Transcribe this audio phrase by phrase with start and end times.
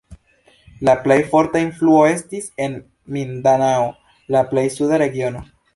[0.87, 2.81] La plej forta influo estis en
[3.19, 3.87] Mindanao,
[4.37, 5.51] la plej suda regiono.